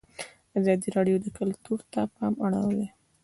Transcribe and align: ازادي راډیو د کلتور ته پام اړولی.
ازادي 0.59 0.87
راډیو 0.97 1.15
د 1.21 1.27
کلتور 1.37 1.79
ته 1.91 2.01
پام 2.15 2.33
اړولی. 2.45 2.87